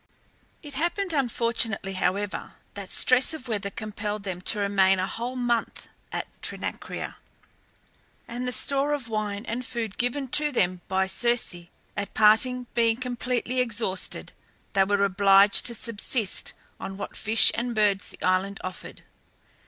It 0.63 0.73
happened, 0.73 1.13
unfortunately, 1.13 1.93
however, 1.93 2.55
that 2.73 2.89
stress 2.89 3.35
of 3.35 3.47
weather 3.47 3.69
compelled 3.69 4.23
them 4.23 4.41
to 4.41 4.57
remain 4.57 4.97
a 4.97 5.05
whole 5.05 5.35
month 5.35 5.89
at 6.11 6.25
Trinacria, 6.41 7.17
and 8.27 8.47
the 8.47 8.51
store 8.51 8.93
of 8.93 9.09
wine 9.09 9.45
and 9.45 9.63
food 9.63 9.99
given 9.99 10.27
to 10.29 10.51
them 10.51 10.81
by 10.87 11.05
Circe 11.05 11.53
at 11.95 12.15
parting 12.15 12.65
being 12.73 12.97
completely 12.97 13.59
exhausted, 13.59 14.31
they 14.73 14.85
were 14.85 15.03
obliged 15.05 15.67
to 15.67 15.75
subsist 15.75 16.53
on 16.79 16.97
what 16.97 17.15
fish 17.15 17.51
and 17.53 17.75
birds 17.75 18.07
the 18.09 18.23
island 18.23 18.59
afforded. 18.63 19.03